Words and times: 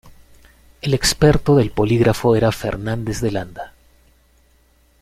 El 0.81 0.95
experto 0.95 1.55
del 1.55 1.69
polígrafo 1.69 2.35
era 2.35 2.51
Fernández 2.51 3.21
de 3.21 3.29
Landa. 3.29 3.73